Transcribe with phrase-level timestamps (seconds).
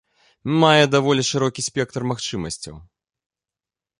[0.63, 2.75] Мае даволі шырокі спектр магчымасцяў.